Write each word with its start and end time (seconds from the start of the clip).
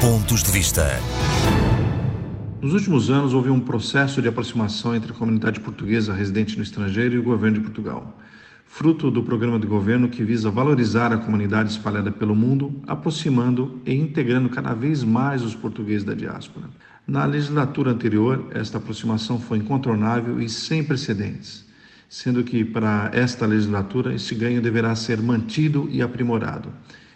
Pontos 0.00 0.42
de 0.42 0.50
Vista. 0.50 0.98
Nos 2.62 2.72
últimos 2.72 3.10
anos, 3.10 3.34
houve 3.34 3.50
um 3.50 3.60
processo 3.60 4.22
de 4.22 4.28
aproximação 4.28 4.94
entre 4.94 5.12
a 5.12 5.14
comunidade 5.14 5.60
portuguesa 5.60 6.14
residente 6.14 6.56
no 6.56 6.62
estrangeiro 6.62 7.16
e 7.16 7.18
o 7.18 7.22
governo 7.22 7.58
de 7.58 7.64
Portugal, 7.64 8.18
fruto 8.64 9.10
do 9.10 9.22
programa 9.22 9.58
de 9.58 9.66
governo 9.66 10.08
que 10.08 10.24
visa 10.24 10.50
valorizar 10.50 11.12
a 11.12 11.18
comunidade 11.18 11.72
espalhada 11.72 12.10
pelo 12.10 12.34
mundo, 12.34 12.80
aproximando 12.86 13.78
e 13.84 13.94
integrando 13.94 14.48
cada 14.48 14.72
vez 14.72 15.04
mais 15.04 15.42
os 15.42 15.54
portugueses 15.54 16.02
da 16.04 16.14
diáspora. 16.14 16.70
Na 17.06 17.26
legislatura 17.26 17.90
anterior, 17.90 18.46
esta 18.54 18.78
aproximação 18.78 19.38
foi 19.38 19.58
incontornável 19.58 20.40
e 20.40 20.48
sem 20.48 20.82
precedentes, 20.82 21.66
sendo 22.08 22.42
que 22.42 22.64
para 22.64 23.10
esta 23.12 23.44
legislatura 23.44 24.14
este 24.14 24.34
ganho 24.34 24.62
deverá 24.62 24.96
ser 24.96 25.20
mantido 25.20 25.90
e 25.92 26.00
aprimorado 26.00 26.72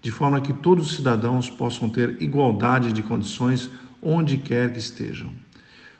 de 0.00 0.10
forma 0.10 0.40
que 0.40 0.52
todos 0.52 0.90
os 0.90 0.96
cidadãos 0.96 1.50
possam 1.50 1.88
ter 1.88 2.20
igualdade 2.22 2.92
de 2.92 3.02
condições 3.02 3.70
onde 4.00 4.36
quer 4.36 4.72
que 4.72 4.78
estejam. 4.78 5.30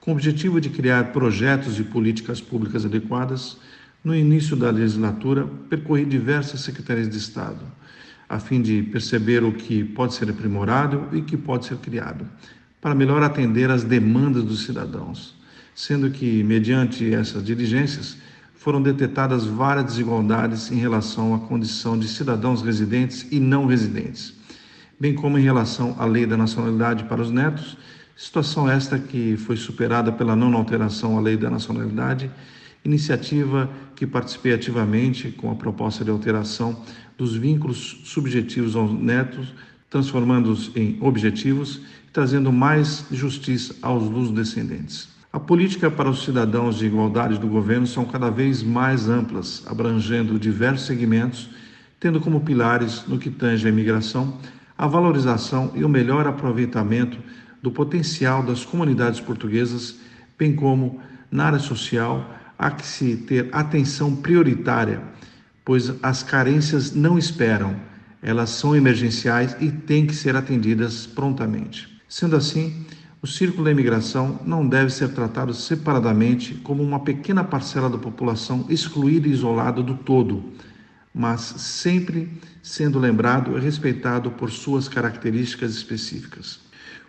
Com 0.00 0.12
o 0.12 0.14
objetivo 0.14 0.60
de 0.60 0.70
criar 0.70 1.12
projetos 1.12 1.78
e 1.78 1.82
políticas 1.82 2.40
públicas 2.40 2.84
adequadas, 2.84 3.58
no 4.02 4.14
início 4.14 4.56
da 4.56 4.70
legislatura, 4.70 5.46
percorri 5.68 6.06
diversas 6.06 6.60
secretarias 6.60 7.08
de 7.08 7.18
Estado, 7.18 7.60
a 8.28 8.38
fim 8.38 8.62
de 8.62 8.82
perceber 8.82 9.44
o 9.44 9.52
que 9.52 9.84
pode 9.84 10.14
ser 10.14 10.30
aprimorado 10.30 11.08
e 11.12 11.18
o 11.18 11.24
que 11.24 11.36
pode 11.36 11.66
ser 11.66 11.76
criado, 11.78 12.26
para 12.80 12.94
melhor 12.94 13.22
atender 13.22 13.70
às 13.70 13.84
demandas 13.84 14.42
dos 14.44 14.64
cidadãos, 14.64 15.34
sendo 15.74 16.10
que, 16.10 16.42
mediante 16.42 17.12
essas 17.12 17.44
diligências, 17.44 18.16
foram 18.60 18.82
detectadas 18.82 19.46
várias 19.46 19.86
desigualdades 19.86 20.70
em 20.70 20.74
relação 20.74 21.34
à 21.34 21.38
condição 21.38 21.98
de 21.98 22.06
cidadãos 22.06 22.60
residentes 22.60 23.26
e 23.30 23.40
não 23.40 23.64
residentes, 23.64 24.34
bem 25.00 25.14
como 25.14 25.38
em 25.38 25.42
relação 25.42 25.96
à 25.98 26.04
lei 26.04 26.26
da 26.26 26.36
nacionalidade 26.36 27.04
para 27.04 27.22
os 27.22 27.30
netos, 27.30 27.78
situação 28.14 28.68
esta 28.68 28.98
que 28.98 29.34
foi 29.38 29.56
superada 29.56 30.12
pela 30.12 30.36
não 30.36 30.54
alteração 30.54 31.16
à 31.16 31.22
lei 31.22 31.38
da 31.38 31.48
nacionalidade, 31.48 32.30
iniciativa 32.84 33.70
que 33.96 34.06
participei 34.06 34.52
ativamente 34.52 35.30
com 35.30 35.50
a 35.50 35.54
proposta 35.54 36.04
de 36.04 36.10
alteração 36.10 36.84
dos 37.16 37.34
vínculos 37.34 38.02
subjetivos 38.04 38.76
aos 38.76 38.92
netos, 38.92 39.54
transformando-os 39.88 40.70
em 40.76 40.98
objetivos 41.00 41.80
trazendo 42.12 42.52
mais 42.52 43.06
justiça 43.10 43.74
aos 43.80 44.10
descendentes. 44.30 45.19
A 45.32 45.38
política 45.38 45.88
para 45.88 46.10
os 46.10 46.24
cidadãos 46.24 46.78
de 46.78 46.86
igualdade 46.86 47.38
do 47.38 47.46
governo 47.46 47.86
são 47.86 48.04
cada 48.04 48.28
vez 48.30 48.64
mais 48.64 49.08
amplas, 49.08 49.62
abrangendo 49.64 50.40
diversos 50.40 50.88
segmentos, 50.88 51.50
tendo 52.00 52.20
como 52.20 52.40
pilares, 52.40 53.04
no 53.06 53.16
que 53.16 53.30
tange 53.30 53.64
à 53.64 53.70
imigração, 53.70 54.38
a 54.76 54.88
valorização 54.88 55.70
e 55.76 55.84
o 55.84 55.88
melhor 55.88 56.26
aproveitamento 56.26 57.18
do 57.62 57.70
potencial 57.70 58.42
das 58.42 58.64
comunidades 58.64 59.20
portuguesas, 59.20 60.00
bem 60.36 60.52
como 60.52 61.00
na 61.30 61.44
área 61.44 61.58
social, 61.60 62.34
há 62.58 62.72
que 62.72 62.84
se 62.84 63.16
ter 63.16 63.50
atenção 63.52 64.16
prioritária, 64.16 65.00
pois 65.64 65.92
as 66.02 66.24
carências 66.24 66.92
não 66.92 67.16
esperam, 67.16 67.76
elas 68.20 68.50
são 68.50 68.74
emergenciais 68.74 69.56
e 69.60 69.70
têm 69.70 70.06
que 70.06 70.14
ser 70.14 70.34
atendidas 70.34 71.06
prontamente. 71.06 72.00
Sendo 72.08 72.34
assim, 72.34 72.84
o 73.22 73.26
círculo 73.26 73.64
da 73.64 73.70
imigração 73.70 74.40
não 74.46 74.66
deve 74.66 74.90
ser 74.90 75.08
tratado 75.10 75.52
separadamente 75.52 76.54
como 76.54 76.82
uma 76.82 77.00
pequena 77.00 77.44
parcela 77.44 77.90
da 77.90 77.98
população 77.98 78.64
excluída 78.70 79.28
e 79.28 79.32
isolada 79.32 79.82
do 79.82 79.94
todo, 79.94 80.42
mas 81.14 81.40
sempre 81.40 82.30
sendo 82.62 82.98
lembrado 82.98 83.56
e 83.56 83.60
respeitado 83.60 84.30
por 84.30 84.50
suas 84.50 84.88
características 84.88 85.74
específicas. 85.74 86.60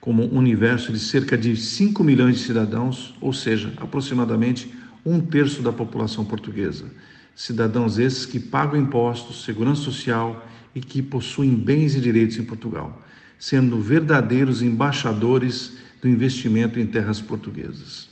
Como 0.00 0.22
um 0.24 0.38
universo 0.38 0.92
de 0.92 0.98
cerca 0.98 1.36
de 1.36 1.54
5 1.56 2.02
milhões 2.02 2.36
de 2.36 2.44
cidadãos, 2.44 3.14
ou 3.20 3.32
seja, 3.32 3.74
aproximadamente 3.76 4.72
um 5.04 5.20
terço 5.20 5.60
da 5.60 5.72
população 5.72 6.24
portuguesa. 6.24 6.86
Cidadãos 7.34 7.98
esses 7.98 8.24
que 8.24 8.40
pagam 8.40 8.80
impostos, 8.80 9.44
segurança 9.44 9.82
social 9.82 10.46
e 10.74 10.80
que 10.80 11.02
possuem 11.02 11.54
bens 11.54 11.94
e 11.94 12.00
direitos 12.00 12.38
em 12.38 12.44
Portugal, 12.44 13.02
sendo 13.38 13.80
verdadeiros 13.80 14.62
embaixadores 14.62 15.78
do 16.02 16.08
investimento 16.08 16.78
em 16.78 16.86
terras 16.86 17.20
portuguesas. 17.20 18.08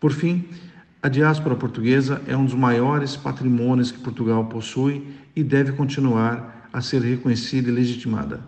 Por 0.00 0.12
fim, 0.12 0.44
a 1.02 1.08
diáspora 1.08 1.54
portuguesa 1.54 2.22
é 2.26 2.36
um 2.36 2.44
dos 2.44 2.54
maiores 2.54 3.16
patrimônios 3.16 3.90
que 3.90 3.98
Portugal 3.98 4.44
possui 4.46 5.06
e 5.34 5.42
deve 5.42 5.72
continuar 5.72 6.68
a 6.72 6.80
ser 6.80 7.02
reconhecida 7.02 7.68
e 7.68 7.72
legitimada, 7.72 8.40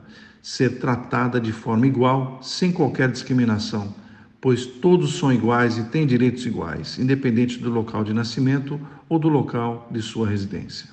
ser 0.43 0.79
tratada 0.79 1.41
de 1.41 1.53
forma 1.53 1.87
igual, 1.87 2.41
sem 2.43 2.73
qualquer 2.73 3.11
discriminação, 3.11 3.95
pois 4.41 4.65
todos 4.65 5.19
são 5.19 5.33
iguais 5.33 5.77
e 5.79 5.85
têm 5.85 6.07
direitos 6.07 6.47
iguais, 6.47 6.99
independente 6.99 7.59
do 7.59 7.71
local 7.71 8.03
de 8.05 8.13
nascimento 8.13 8.81
ou 9.09 9.19
do 9.19 9.29
local 9.29 9.89
de 9.91 10.01
sua 10.01 10.29
residência. 10.29 10.89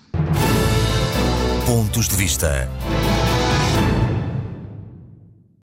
Pontos 1.66 2.08
de 2.08 2.16
vista. 2.16 2.70